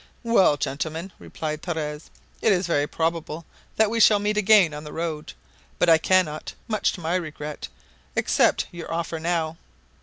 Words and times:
"Well, 0.23 0.57
gentlemen," 0.57 1.13
replied 1.19 1.61
Torres, 1.61 2.09
"it 2.41 2.51
is 2.51 2.65
very 2.65 2.87
probable 2.87 3.45
that 3.75 3.91
we 3.91 3.99
shall 3.99 4.17
meet 4.17 4.35
again 4.35 4.73
on 4.73 4.83
the 4.83 4.91
road. 4.91 5.33
But 5.77 5.89
I 5.89 5.99
cannot, 5.99 6.55
much 6.67 6.91
to 6.93 7.01
my 7.01 7.13
regret, 7.13 7.67
accept 8.17 8.65
your 8.71 8.91
offer 8.91 9.19
now. 9.19 9.57